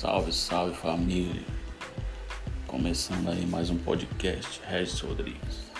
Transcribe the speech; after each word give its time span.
Salve, 0.00 0.32
salve 0.32 0.74
família. 0.74 1.42
Começando 2.66 3.28
aí 3.28 3.44
mais 3.44 3.68
um 3.68 3.76
podcast, 3.76 4.58
Regis 4.66 4.98
Rodrigues. 5.00 5.70